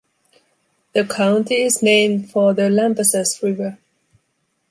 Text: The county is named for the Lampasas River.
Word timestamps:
The 0.95 1.05
county 1.05 1.61
is 1.61 1.83
named 1.83 2.31
for 2.31 2.55
the 2.55 2.63
Lampasas 2.71 3.43
River. 3.43 3.77